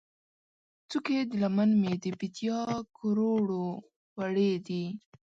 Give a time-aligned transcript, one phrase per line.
[0.89, 2.59] څوکې د لمن مې، د بیدیا
[2.97, 3.67] کروړو،
[4.17, 4.83] وړې دي